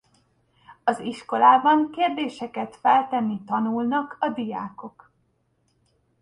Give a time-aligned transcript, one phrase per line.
[0.83, 5.11] Az iskolában kérdéseket feltenni tanulnak a diákok.